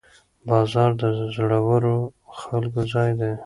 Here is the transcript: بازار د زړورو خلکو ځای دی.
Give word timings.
بازار 0.47 0.91
د 1.01 1.03
زړورو 1.35 1.95
خلکو 2.41 2.79
ځای 2.93 3.11
دی. 3.19 3.31